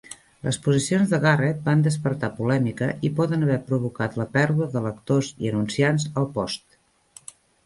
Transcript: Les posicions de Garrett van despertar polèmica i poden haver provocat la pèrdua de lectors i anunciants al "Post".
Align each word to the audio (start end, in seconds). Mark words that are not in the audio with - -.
Les 0.45 0.57
posicions 0.67 1.11
de 1.11 1.17
Garrett 1.25 1.59
van 1.67 1.83
despertar 1.87 2.29
polèmica 2.39 2.87
i 3.09 3.11
poden 3.19 3.47
haver 3.49 3.59
provocat 3.69 4.19
la 4.23 4.27
pèrdua 4.39 4.69
de 4.77 4.83
lectors 4.87 5.31
i 5.45 5.53
anunciants 5.53 6.09
al 6.25 6.31
"Post". 6.41 7.33